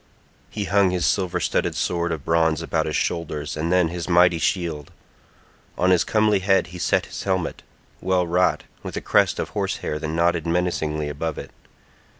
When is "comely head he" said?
6.03-6.79